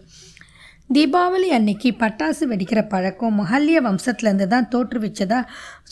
தீபாவளி 0.94 1.49
அன்னைக்கு 1.49 1.90
பட்டாசு 1.99 2.44
வெடிக்கிற 2.50 2.82
பழக்கம் 2.88 3.37
மொஹல்ய 3.38 3.80
வம்சத்துலேருந்து 3.80 4.47
தான் 4.47 4.70
தோற்றுவிச்சதா 4.75 5.40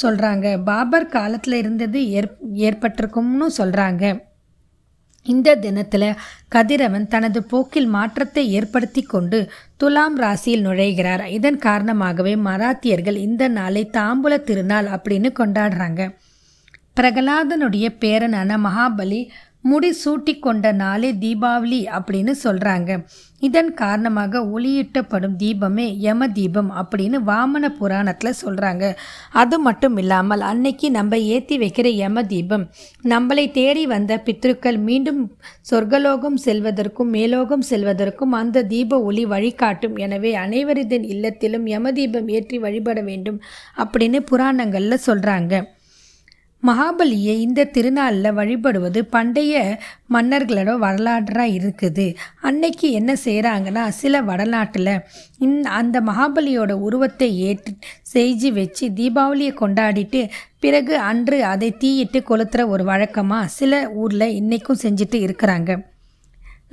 சொல்கிறாங்க 0.03 0.55
பாபர் 0.63 1.07
காலத்தில் 1.09 1.59
இருந்தது 1.59 2.01
ஏற் 2.13 2.31
ஏற்பட்டிருக்கும்னு 2.61 3.49
சொல்கிறாங்க 3.57 4.05
இந்த 5.27 5.55
தினத்தில் 5.55 6.09
கதிரவன் 6.49 7.07
தனது 7.07 7.43
போக்கில் 7.43 7.87
மாற்றத்தை 7.87 8.53
ஏற்படுத்தி 8.53 9.03
கொண்டு 9.03 9.39
துலாம் 9.77 10.17
ராசியில் 10.17 10.67
நுழைகிறார். 10.67 11.25
இதன் 11.25 11.59
காரணமாகவே 11.59 12.35
மராத்தியர்கள் 12.35 13.17
இந்த 13.17 13.49
நாளை 13.49 13.91
தாம்பூல 13.93 14.43
திருநாள் 14.43 14.87
அப்படின்னு 14.87 15.31
கொண்டாடுறாங்க. 15.39 16.03
பிரகலாதனுடைய 17.01 17.87
பேரனான 18.01 18.59
மகாபலி 18.65 19.29
முடி 19.67 19.91
சூட்டி 20.05 20.39
கொண்ட 20.39 20.73
நாளே 20.73 21.13
தீபாவளி 21.13 21.87
அப்படின்னு 21.99 22.31
சொல்கிறாங்க 22.45 22.91
இதன் 23.43 23.75
காரணமாக 23.75 24.41
ஒளியிட்டப்படும் 24.47 25.37
தீபமே 25.39 25.87
யம 25.99 26.29
தீபம் 26.29 26.71
அப்படின்னு 26.83 27.19
வாமன 27.27 27.69
புராணத்தில் 27.69 28.39
சொல்கிறாங்க 28.43 28.85
அது 29.33 29.59
மட்டும் 29.59 29.97
இல்லாமல் 29.97 30.41
அன்னைக்கு 30.41 30.91
நம்ம 30.91 31.19
ஏற்றி 31.19 31.59
வைக்கிற 31.59 31.89
யம 31.95 32.23
தீபம் 32.23 32.71
நம்மளை 33.05 33.51
தேடி 33.51 33.87
வந்த 33.87 34.23
பித்ருக்கள் 34.27 34.79
மீண்டும் 34.79 35.21
சொர்க்கலோகம் 35.71 36.39
செல்வதற்கும் 36.45 37.11
மேலோகம் 37.11 37.65
செல்வதற்கும் 37.71 38.33
அந்த 38.33 38.63
தீப 38.63 39.01
ஒளி 39.01 39.25
வழிகாட்டும். 39.27 39.97
எனவே 39.97 40.35
அனைவரின் 40.35 41.07
இல்லத்திலும் 41.07 41.67
யம 41.67 41.93
தீபம் 41.93 42.29
ஏற்றி 42.29 42.59
வழிபட 42.59 43.01
வேண்டும் 43.01 43.41
அப்படின்னு 43.79 44.21
புராணங்களில் 44.21 45.05
சொல்கிறாங்க 45.07 45.55
மகாபலியை 46.69 47.35
இந்த 47.47 47.67
திருநாளில் 47.75 48.37
வழிபடுவது 48.39 49.01
பண்டைய 49.15 49.55
மன்னர்களோட 50.15 50.71
வரலாற்றாக 50.85 51.55
இருக்குது. 51.57 52.07
அன்னைக்கு 52.49 52.87
என்ன 52.99 53.13
செய்கிறாங்கன்னா 53.25 53.85
சில 54.01 54.23
வடநாட்டில் 54.29 54.93
இந் 55.47 55.59
அந்த 55.79 56.01
மகாபலியோட 56.09 56.73
உருவத்தை 56.87 57.29
ஏற்று 57.49 57.73
செஞ்சு 58.13 58.51
வச்சு 58.59 58.87
தீபாவளியை 59.01 59.53
கொண்டாடிட்டு 59.63 60.23
பிறகு 60.65 60.95
அன்று 61.11 61.39
அதை 61.53 61.71
தீயிட்டு 61.83 62.21
கொளுத்துற 62.31 62.65
ஒரு 62.75 62.87
வழக்கமாக 62.91 63.53
சில 63.59 63.83
ஊரில் 64.03 64.35
இன்றைக்கும் 64.41 64.83
செஞ்சுட்டு 64.85 65.21
இருக்கிறாங்க. 65.27 65.71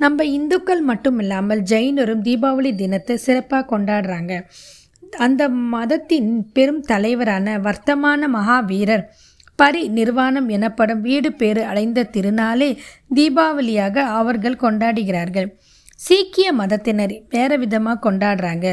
நம்ம 0.02 0.24
இந்துக்கள் 0.36 0.82
மட்டும் 0.90 1.18
இல்லாமல் 1.24 1.60
ஜெயினரும் 1.72 2.24
தீபாவளி 2.28 2.72
தினத்தை 2.80 3.16
சிறப்பாக 3.26 3.68
கொண்டாடுறாங்க. 3.72 4.32
அந்த 5.26 5.42
மதத்தின் 5.74 6.30
பெரும் 6.54 6.82
தலைவரான 6.90 7.56
வர்த்தமான 7.66 8.28
மகாவீரர் 8.36 9.04
பரி 9.58 9.82
நிர்வாணம் 9.88 10.48
எனப்படும் 10.48 11.00
வீடு 11.00 11.32
பேறு 11.32 11.62
அடைந்த 11.64 12.08
திருநாளே 12.12 12.70
தீபாவளியாக 13.14 13.96
அவர்கள் 14.14 14.62
கொண்டாடுகிறார்கள். 14.62 15.48
சீக்கிய 16.00 16.48
மதத்தினர் 16.52 17.14
வேறு 17.28 17.56
விதமாக 17.58 18.02
கொண்டாடுறாங்க. 18.06 18.66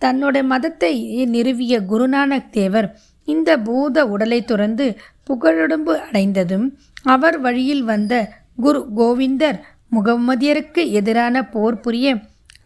தன்னோட 0.00 0.36
மதத்தை 0.42 0.92
நிறுவிய 1.26 1.80
குருநானக் 1.86 2.50
தேவர் 2.50 2.88
இந்த 3.28 3.50
பூத 3.58 4.06
உடலை 4.06 4.40
துறந்து 4.44 4.86
புகழுடம்பு 5.24 5.94
அடைந்ததும் 5.98 6.66
அவர் 7.04 7.36
வழியில் 7.40 7.82
வந்த 7.82 8.14
குரு 8.56 8.80
கோவிந்தர் 8.96 9.58
முகம்மதியருக்கு 9.96 10.82
எதிரான 10.90 11.42
போர் 11.48 11.80
புரிய 11.80 12.08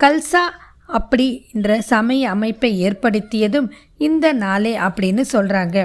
கல்சா 0.00 0.44
அப்படி 0.88 1.26
என்ற 1.52 1.80
சமய 1.82 2.30
அமைப்பை 2.30 2.70
ஏற்படுத்தியதும் 2.80 3.68
இந்த 3.98 4.26
நாளே 4.32 4.72
அப்படின்னு 4.78 5.24
சொல்கிறாங்க 5.32 5.76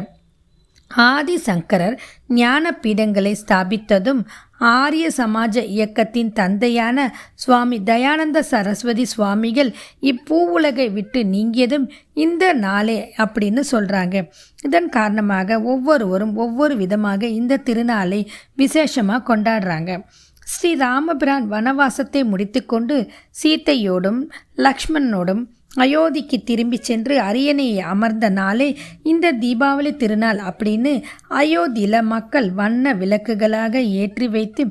ஆதிசங்கரர் 0.91 1.97
ஞான 2.27 2.79
பீடங்களை 2.81 3.35
ஸ்தாபித்ததும் 3.47 4.21
ஆரிய 4.57 5.09
சமாஜ 5.17 5.65
இயக்கத்தின் 5.65 6.33
தந்தையான 6.33 7.15
சுவாமி 7.35 7.79
தயானந்த 7.79 8.39
சரஸ்வதி 8.39 9.05
சுவாமிகள் 9.05 9.73
இப்பூவுலகை 10.01 10.93
விட்டு 10.93 11.23
நீங்கியதும் 11.23 11.89
இந்த 12.13 12.53
நாளே 12.53 13.13
அப்படின்னு 13.17 13.63
சொல்கிறாங்க 13.71 14.29
இதன் 14.63 14.89
காரணமாக 14.89 15.61
ஒவ்வொருவரும் 15.61 16.35
ஒவ்வொரு 16.35 16.75
விதமாக 16.77 17.27
இந்த 17.27 17.61
திருநாளை 17.65 18.27
விசேஷமாக 18.55 19.35
கொண்டாடுறாங்க. 19.35 19.99
ஸ்ரீ 20.43 20.75
ராமபிரான் 20.75 21.51
வனவாசத்தை 21.51 22.23
முடித்துக்கொண்டு 22.23 23.09
சீத்தையோடும் 23.43 24.21
லக்ஷ்மணனோடும் 24.57 25.43
அயோத்திக்கு 25.71 26.37
திரும்பி 26.43 26.77
சென்று 26.81 27.15
அரியணையை 27.19 27.79
அமர்ந்த 27.93 28.27
நாளே 28.29 28.69
இந்த 29.03 29.33
தீபாவளி 29.41 29.91
திருநாள் 29.95 30.39
அப்படின்னு 30.49 30.93
அயோத்தியில் 31.41 31.99
மக்கள் 32.13 32.47
வண்ண 32.51 32.93
விளக்குகளாக 32.93 33.83
ஏற்றி 34.01 34.27
வைத்து 34.27 34.63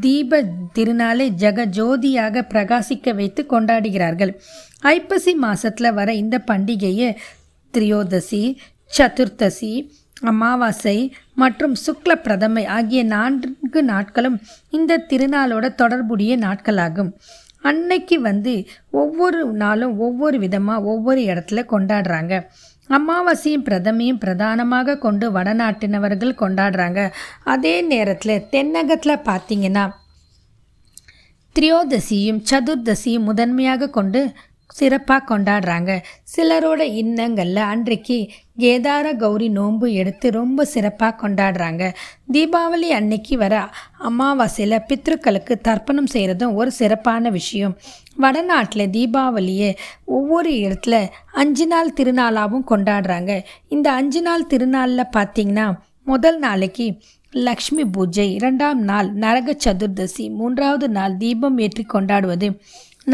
தீப 0.00 0.40
திருநாளை 0.74 1.26
ஜெகஜோதியாக 1.42 2.42
பிரகாசிக்க 2.52 3.14
வைத்து 3.14 3.42
கொண்டாடுகிறார்கள். 3.50 4.32
ஐப்பசி 4.94 5.34
மாதத்தில் 5.34 5.92
வர 5.92 6.08
இந்த 6.14 6.36
பண்டிகையை 6.50 7.10
திரியோதசி 7.74 8.42
சதுர்த்தசி 8.98 9.72
அமாவாசை 10.22 10.98
மற்றும் 11.34 11.74
சுக்ல 11.86 12.12
பிரதமை 12.24 12.64
ஆகிய 12.76 13.00
நான்கு 13.04 13.82
நாட்களும் 13.82 14.38
இந்த 14.70 15.02
திருநாளோட 15.10 15.66
தொடர்புடைய 15.74 16.32
நாட்களாகும். 16.36 17.12
அன்னைக்கு 17.68 18.16
வந்து 18.28 18.54
ஒவ்வொரு 19.02 19.40
நாளும் 19.62 19.94
ஒவ்வொரு 20.06 20.38
விதமாக 20.44 20.88
ஒவ்வொரு 20.92 21.22
இடத்துல 21.32 21.62
கொண்டாடுறாங்க. 21.74 22.34
அமாவாசையும் 22.90 23.64
பிரதமையும் 23.68 24.20
பிரதானமாக 24.24 24.98
கொண்டு 24.98 25.26
வடநாட்டினவர்கள் 25.32 26.40
கொண்டாடுறாங்க. 26.42 27.00
அதே 27.54 27.74
நேரத்தில் 27.92 28.44
தென்னகத்தில் 28.52 29.24
பார்த்தீங்கன்னா 29.30 29.86
திரியோதசியும் 31.56 32.40
சதுர்தசியும் 32.50 33.26
முதன்மையாக 33.28 33.90
கொண்டு 33.96 34.20
சிறப்பாக 34.74 35.22
கொண்டாடுறாங்க. 35.28 36.02
சிலரோட 36.36 36.80
இன்னங்களில் 36.80 37.62
அன்றைக்கு 37.62 38.30
கேதார 38.58 39.16
கௌரி 39.16 39.48
நோன்பு 39.48 39.92
எடுத்து 39.92 40.30
ரொம்ப 40.30 40.64
சிறப்பாக 40.64 41.28
கொண்டாடுறாங்க. 41.28 41.94
தீபாவளி 42.32 42.88
அன்னைக்கு 42.88 43.38
வர 43.38 43.68
அமாவாசையில் 43.98 44.84
பித்ருக்களுக்கு 44.88 45.54
தர்ப்பணம் 45.68 46.10
செய்கிறதும் 46.12 46.54
ஒரு 46.54 46.70
சிறப்பான 46.70 47.30
விஷயம். 47.30 47.78
வடநாட்டில் 48.16 48.90
தீபாவளியை 48.90 49.76
ஒவ்வொரு 50.04 50.50
இடத்துல 50.50 51.06
அஞ்சு 51.32 51.66
நாள் 51.66 51.92
திருநாளாகவும் 51.96 52.68
கொண்டாடுறாங்க. 52.70 53.42
இந்த 53.68 53.92
அஞ்சு 53.92 54.22
நாள் 54.22 54.46
திருநாளில் 54.46 55.12
பார்த்திங்கன்னா 55.16 55.72
முதல் 56.04 56.38
நாளைக்கு 56.38 57.00
லக்ஷ்மி 57.30 57.84
பூஜை 57.84 58.34
இரண்டாம் 58.34 58.80
நாள் 58.82 59.12
நரக 59.12 59.56
சதுர்தசி 59.64 60.30
மூன்றாவது 60.30 60.88
நாள் 60.88 61.16
தீபம் 61.16 61.58
ஏற்றி 61.58 61.84
கொண்டாடுவது. 61.84 62.60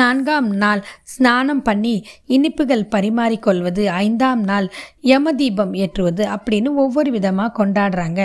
நான்காம் 0.00 0.50
நாள் 0.62 0.82
ஸ்நானம் 1.14 1.62
பண்ணி 1.62 1.94
இனிப்புகள் 2.36 2.90
பரிமாறிக்கொள்வது 2.90 3.84
ஐந்தாம் 4.04 4.42
நாள் 4.42 4.68
யமதீபம் 5.12 5.72
ஏற்றுவது 5.84 6.24
அப்படின்னு 6.34 6.70
ஒவ்வொரு 6.74 7.10
விதமாக 7.10 7.56
கொண்டாடுறாங்க. 7.58 8.20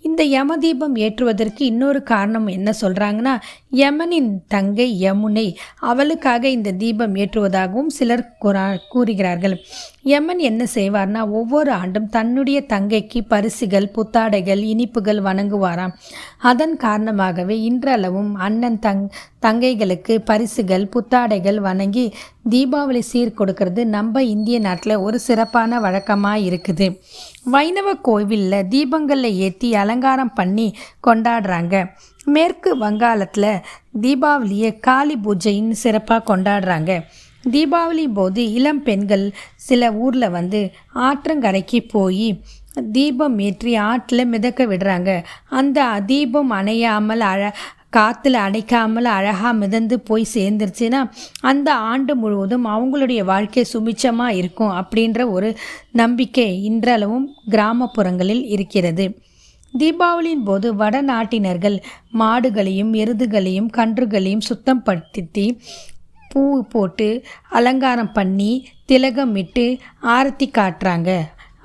இந்த 0.00 0.22
யமதீபம் 0.24 0.96
ஏற்றுவதற்கு 1.04 1.62
இன்னொரு 1.64 2.00
காரணம் 2.10 2.46
என்ன 2.46 2.70
சொல்கிறாங்கன்னா 2.80 3.32
யமனின் 3.76 4.28
தங்கை 4.48 4.86
யமுனை 5.04 5.46
அவளுக்காக 5.90 6.48
இந்த 6.48 6.72
தீபம் 6.82 7.14
ஏற்றுவதாகவும் 7.14 7.90
சிலர் 7.96 8.24
கூறா 8.38 8.66
கூறுகிறார்கள். 8.88 9.56
யமன் 10.12 10.40
என்ன 10.48 10.62
செய்வார்னா 10.74 11.20
ஒவ்வொரு 11.38 11.70
ஆண்டும் 11.80 12.08
தன்னுடைய 12.08 12.58
தங்கைக்கு 12.72 13.20
பரிசுகள் 13.28 13.88
புத்தாடைகள் 13.96 14.62
இனிப்புகள் 14.72 15.20
வணங்குவாராம். 15.28 15.94
அதன் 16.50 16.76
காரணமாகவே 16.76 17.56
இன்றளவும் 17.60 18.30
அண்ணன் 18.46 18.78
தங் 18.86 19.02
தங்கைகளுக்கு 19.46 20.14
பரிசுகள் 20.30 20.84
புத்தாடைகள் 20.94 21.58
வணங்கி 21.68 22.06
தீபாவளி 22.52 23.02
சீர் 23.10 23.36
கொடுக்கறது 23.40 23.84
நம்ம 23.96 24.22
இந்திய 24.34 24.58
நாட்டில் 24.58 25.02
ஒரு 25.06 25.18
சிறப்பான 25.26 25.80
வழக்கமாக 25.86 26.44
இருக்குது. 26.48 26.88
வைணவ 27.56 27.88
கோவிலில் 28.08 28.68
தீபங்களில் 28.74 29.38
ஏற்றி 29.48 29.70
அலங்காரம் 29.74 30.34
பண்ணி 30.34 30.68
கொண்டாடுறாங்க. 31.06 31.84
மேற்கு 32.36 32.70
வங்காளத்தில் 32.78 33.52
தீபாவளியை 34.04 34.72
காளி 34.88 35.16
பூஜைன்னு 35.24 35.76
சிறப்பாக 35.84 36.26
கொண்டாடுறாங்க. 36.30 36.92
தீபாவளி 37.54 38.06
போது 38.12 38.42
இளம் 38.52 38.82
பெண்கள் 38.82 39.24
சில 39.56 39.92
ஊரில் 39.92 40.28
வந்து 40.30 40.60
ஆற்றங்கரைக்கு 40.94 41.80
போய் 41.92 42.28
தீபம் 42.92 43.38
ஏற்றி 43.38 43.72
ஆற்றில் 43.88 44.30
மிதக்க 44.32 44.66
விடுறாங்க. 44.66 45.10
அந்த 45.48 46.00
தீபம் 46.06 46.50
அணையாமல் 46.50 47.20
அழ 47.20 47.42
காற்றுல 47.96 48.40
அடைக்காமல் 48.46 49.08
அழகாக 49.16 49.52
மிதந்து 49.52 49.96
போய் 50.00 50.24
சேர்ந்துருச்சுன்னா 50.34 51.00
அந்த 51.40 51.68
ஆண்டு 51.90 52.14
முழுவதும் 52.16 52.66
அவங்களுடைய 52.66 53.20
வாழ்க்கை 53.24 53.64
சுமிச்சமாக 53.72 54.36
இருக்கும் 54.40 54.74
அப்படின்ற 54.80 55.30
ஒரு 55.30 55.50
நம்பிக்கை 55.92 56.48
இன்றளவும் 56.64 57.26
கிராமப்புறங்களில் 57.50 58.44
இருக்கிறது. 58.54 59.06
தீபாவளியின் 59.78 60.44
போது 60.44 60.74
வடநாட்டினர்கள் 60.74 61.76
மாடுகளையும் 62.18 62.92
எருதுகளையும் 63.02 63.70
கன்றுகளையும் 63.76 64.46
சுத்தம் 64.50 64.82
படுத்தி 64.82 65.46
பூ 66.36 66.64
போட்டு 66.68 67.24
அலங்காரம் 67.50 68.12
பண்ணி 68.12 68.68
திலகமிட்டு 68.88 69.66
ஆரத்தி 70.16 70.46
காட்டுறாங்க. 70.58 71.10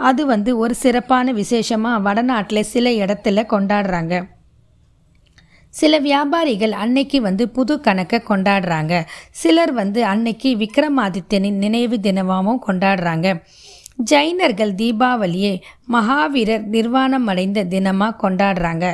அது 0.10 0.26
வந்து 0.26 0.58
ஒரு 0.58 0.76
சிறப்பான 0.76 1.32
விசேஷமாக 1.32 2.00
வடநாட்டில் 2.00 2.70
சில 2.74 2.90
இடத்துல 2.90 3.44
கொண்டாடுறாங்க. 3.54 4.16
சில 5.70 6.00
வியாபாரிகள் 6.00 6.72
அன்னைக்கு 6.72 7.22
வந்து 7.22 7.50
புது 7.50 7.80
கணக்கை 7.80 8.20
கொண்டாடுறாங்க. 8.30 8.94
சிலர் 9.32 9.72
வந்து 9.72 10.06
அன்னைக்கு 10.06 10.50
விக்ரமாதித்யனின் 10.56 11.62
நினைவு 11.66 12.00
தினமாகவும் 12.02 12.64
கொண்டாடுறாங்க. 12.68 13.28
ஜைனர்கள் 14.10 14.74
தீபாவளியை 14.82 15.62
மகாவீரர் 15.92 16.66
நிர்வாணம் 16.66 17.28
அடைந்த 17.28 17.64
தினமாக 17.64 18.20
கொண்டாடுறாங்க. 18.24 18.86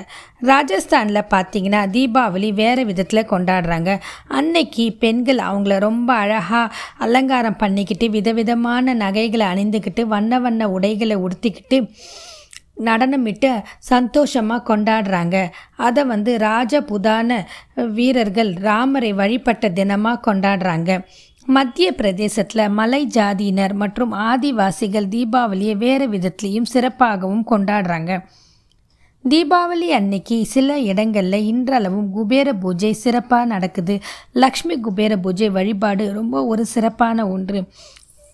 ராஜஸ்தானில் 0.42 1.30
பார்த்தீங்கன்னா 1.34 1.82
தீபாவளி 1.96 2.54
வேறு 2.54 2.86
விதத்தில் 2.86 3.30
கொண்டாடுறாங்க. 3.30 4.00
அன்னைக்கு 4.28 4.86
பெண்கள் 5.00 5.38
அவங்கள 5.38 5.78
ரொம்ப 5.80 6.14
அழகாக 6.14 6.74
அலங்காரம் 6.98 7.56
பண்ணிக்கிட்டு 7.56 8.10
விதவிதமான 8.10 8.94
நகைகளை 8.94 9.48
அணிந்துக்கிட்டு 9.48 10.02
வண்ண 10.02 10.40
வண்ண 10.40 10.70
உடைகளை 10.70 11.18
உடுத்திக்கிட்டு 11.18 11.80
நடனமிட்டு 12.86 13.52
சந்தோஷமாக 13.78 14.76
கொண்டாடுறாங்க. 14.76 15.38
அதை 15.76 16.04
வந்து 16.06 16.38
ராஜபுதான 16.38 17.40
வீரர்கள் 17.76 18.54
ராமரை 18.54 19.14
வழிபட்ட 19.14 19.70
தினமாக 19.70 20.24
கொண்டாடுறாங்க. 20.28 21.00
மத்திய 21.50 21.92
பிரதேசத்தில் 21.92 22.70
மலை 22.70 23.06
ஜாதியினர் 23.06 23.74
மற்றும் 23.74 24.14
ஆதிவாசிகள் 24.14 25.08
தீபாவளியை 25.14 25.76
வேறு 25.78 26.06
விதத்துலேயும் 26.10 26.70
சிறப்பாகவும் 26.74 27.44
கொண்டாடுறாங்க. 27.52 28.12
தீபாவளி 29.30 29.88
அன்னைக்கு 29.98 30.46
சில 30.46 30.80
இடங்களில் 30.80 31.46
இன்றளவும் 31.46 32.10
குபேர 32.12 32.54
பூஜை 32.54 32.94
சிறப்பாக 32.94 33.46
நடக்குது. 33.46 34.00
லக்ஷ்மி 34.34 34.80
குபேர 34.80 35.18
பூஜை 35.18 35.50
வழிபாடு 35.50 36.14
ரொம்ப 36.14 36.46
ஒரு 36.46 36.66
சிறப்பான 36.66 37.28
ஒன்று. 37.28 37.62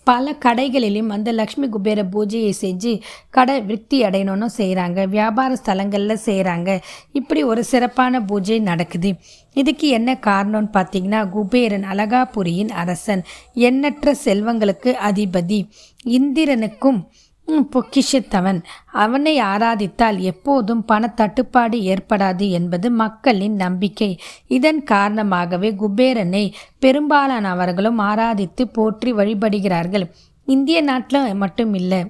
பல 0.04 0.34
கடைகளிலும் 0.44 1.08
அந்த 1.08 1.32
லக்ஷ்மி 1.32 1.68
குபேர 1.68 2.02
பூஜையை 2.12 2.52
செஞ்சு 2.60 3.00
கடை 3.30 3.60
விருத்தி 3.60 4.02
அடையணும்னு 4.02 4.46
செய்கிறாங்க 4.56 5.08
வியாபார 5.08 5.56
ஸ்தலங்களில் 5.64 6.22
செய்கிறாங்க 6.24 6.80
இப்படி 7.12 7.42
ஒரு 7.42 7.64
சிறப்பான 7.64 8.22
பூஜை 8.22 8.58
நடக்குது. 8.58 9.14
இதுக்கு 9.52 9.88
என்ன 9.88 10.18
காரணம்னு 10.26 10.70
பார்த்தீங்கன்னா 10.72 11.28
குபேரன் 11.28 11.84
அலகாபுரியின் 11.84 12.68
அரசன். 12.68 13.22
எண்ணற்ற 13.54 14.14
செல்வங்களுக்கு 14.24 14.92
அதிபதி. 15.10 15.60
இந்திரனுக்கும் 16.04 17.00
பொக்கிஷத்தவன். 17.48 18.58
அவனை 19.02 19.34
ஆராதித்தால் 19.42 20.18
எப்போதும் 20.30 20.82
பணத்தட்டுப்பாடு 20.92 21.78
ஏற்படாது 21.92 22.46
என்பது 22.50 22.90
மக்களின் 22.90 23.56
நம்பிக்கை. 23.56 24.10
இதன் 24.48 24.80
காரணமாகவே 24.84 25.70
குபேரனை 25.72 26.44
பெரும்பாலானவர்களும் 26.80 28.00
ஆராதித்து 28.10 28.64
போற்றி 28.68 29.12
வழிபடுகிறார்கள். 29.12 30.06
இந்திய 30.48 30.78
நாட்டில் 30.82 31.34
மட்டும் 31.34 31.74
இல்லை 31.74 32.00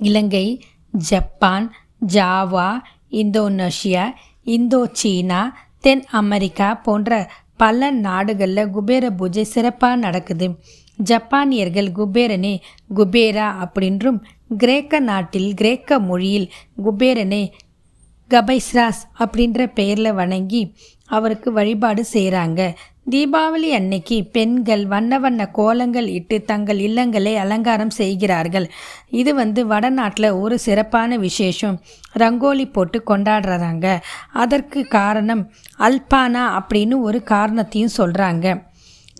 Ilangai 0.00 0.46
Japan 0.92 1.66
Java 2.14 2.70
Indonesia 3.22 4.04
Indochina 4.92 5.40
தென் 5.80 6.04
அமெரிக்கா 6.20 6.68
போன்ற 6.86 7.10
பல 7.56 7.90
நாடுகளில் 8.06 8.70
குபேர 8.70 9.04
பூஜை 9.10 9.44
சிறப்பாக 9.44 9.96
நடக்குது. 9.96 10.46
ஜப்பானியர்கள் 10.98 11.90
குபேரனே 11.92 12.60
குபேரா 12.94 13.48
அப்படின்றும் 13.64 14.20
கிரேக்க 14.58 15.00
நாட்டில் 15.00 15.54
கிரேக்க 15.54 15.98
மொழியில் 15.98 16.52
குபேரனே 16.84 17.50
கபைஸ்ராஸ் 18.30 19.02
அப்படின்ற 19.18 19.66
பெயரில் 19.74 20.12
வணங்கி 20.12 20.74
அவருக்கு 21.06 21.52
வழிபாடு 21.52 22.04
செய்கிறாங்க 22.12 22.74
தீபாவளி 23.10 23.68
அன்னைக்கு 23.68 24.24
பெண்கள் 24.24 24.86
வண்ண 24.86 25.18
வண்ண 25.18 25.48
கோலங்கள் 25.48 26.06
இட்டு 26.06 26.42
தங்கள் 26.42 26.78
இல்லங்களை 26.78 27.34
அலங்காரம் 27.34 27.90
செய்கிறார்கள். 27.90 28.70
இது 29.10 29.34
வந்து 29.34 29.66
வடநாட்டில் 29.66 30.30
ஒரு 30.30 30.58
சிறப்பான 30.58 31.16
விசேஷம். 31.16 31.82
ரங்கோலி 32.18 32.72
போட்டு 32.72 33.02
கொண்டாடுறாங்க. 33.06 33.98
அதற்கு 34.32 34.86
காரணம் 34.86 35.50
அல்பானா 35.78 36.44
அப்படின்னு 36.60 36.98
ஒரு 37.00 37.22
காரணத்தையும் 37.22 37.96
சொல்கிறாங்க 37.96 38.70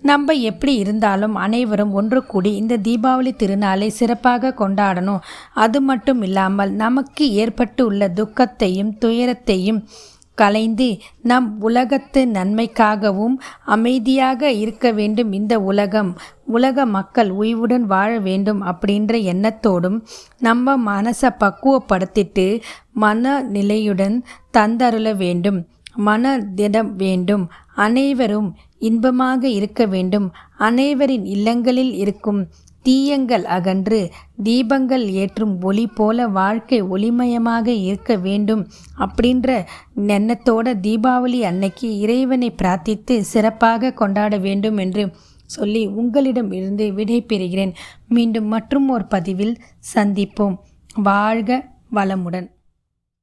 நம்ம 0.02 0.32
எப்படி 0.50 0.74
இருந்தாலும் 0.82 1.34
அனைவரும் 1.44 1.92
ஒன்று 1.92 2.20
கூடி 2.26 2.52
இந்த 2.56 2.76
தீபாவளி 2.88 3.32
திருநாளை 3.42 3.88
சிறப்பாக 3.98 4.54
கொண்டாடணும். 4.60 5.24
அது 5.64 5.80
மட்டும் 5.80 6.22
இல்லாமல் 6.22 6.72
நமக்கு 6.84 7.26
ஏற்பட்டு 7.42 7.84
உள்ள 7.86 8.08
துக்கத்தையும் 8.20 8.92
துயரத்தையும் 8.98 9.80
கலைந்து 10.38 10.86
நம் 11.30 11.48
உலகத்து 11.60 12.20
நன்மைக்காகவும் 12.26 13.34
அமைதியாக 13.64 14.50
இருக்க 14.62 14.92
வேண்டும். 14.92 15.32
இந்த 15.32 15.54
உலகம் 15.70 16.10
உலக 16.56 16.86
மக்கள் 16.96 17.30
உய்வுடன் 17.40 17.84
வாழ 17.86 18.10
வேண்டும் 18.28 18.62
அப்படின்ற 18.62 19.20
எண்ணத்தோடும் 19.32 19.98
நம்ம 20.38 20.76
மனசை 20.90 21.30
பக்குவப்படுத்திட்டு 21.42 22.46
மனநிலையுடன் 23.00 24.16
தந்தருள 24.58 25.16
வேண்டும் 25.16 25.60
மன 26.06 26.30
திடம் 26.58 26.90
வேண்டும். 26.96 27.42
அனைவரும் 27.74 28.54
இன்பமாக 28.78 29.48
இருக்க 29.48 29.86
வேண்டும். 29.86 30.32
அனைவரின் 30.58 31.24
இல்லங்களில் 31.24 31.94
இருக்கும் 31.94 32.48
தீயங்கள் 32.82 33.44
அகன்று 33.44 34.10
தீபங்கள் 34.42 35.04
ஏற்றும் 35.12 35.60
ஒளி 35.62 35.86
போல 35.86 36.26
வாழ்க்கை 36.28 36.82
ஒளிமயமாக 36.82 37.66
இருக்க 37.66 38.16
வேண்டும் 38.16 38.66
அப்படின்ற 38.98 39.66
எண்ணத்தோட 39.96 40.74
தீபாவளி 40.80 41.40
அன்னைக்கு 41.40 41.98
இறைவனை 41.98 42.54
பிரார்த்தித்து 42.62 43.20
சிறப்பாக 43.20 43.92
கொண்டாட 43.92 44.36
வேண்டும் 44.38 44.76
என்று 44.76 45.12
சொல்லி 45.46 45.86
உங்களிடம் 45.86 46.52
இருந்து 46.52 46.94
விடை 46.94 47.24
பெறுகிறேன் 47.28 47.72
மீண்டும் 48.08 48.46
மற்றும் 48.46 48.88
ஒரு 48.88 49.06
பதிவில் 49.06 49.58
சந்திப்போம். 49.94 50.56
வாழ்க 50.94 51.68
வளமுடன். 51.92 52.48